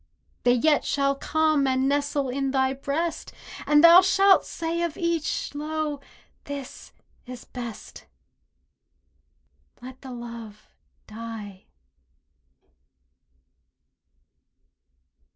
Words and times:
They 0.45 0.55
yet 0.55 0.83
shall 0.83 1.13
come 1.13 1.67
and 1.67 1.87
nestle 1.87 2.27
in 2.29 2.49
thy 2.49 2.73
breast, 2.73 3.31
And 3.67 3.83
thou 3.83 4.01
shalt 4.01 4.47
say 4.47 4.81
of 4.81 4.97
each, 4.97 5.53
"Lo, 5.53 5.99
this 6.45 6.91
is 7.27 7.45
best!" 7.45 8.07
Let 9.79 10.01
the 10.01 10.11
love 10.11 10.65
die! 11.05 11.65